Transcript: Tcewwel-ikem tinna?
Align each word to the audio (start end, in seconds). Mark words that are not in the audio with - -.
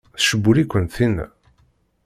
Tcewwel-ikem 0.19 0.85
tinna? 0.95 1.27